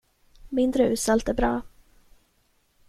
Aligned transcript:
Mindre 0.49 0.89
uselt 0.89 1.29
är 1.29 1.33
bra. 1.33 1.61